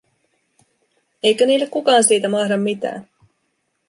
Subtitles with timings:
[1.23, 3.07] Eikö niille kukaan siitä mahda mitään?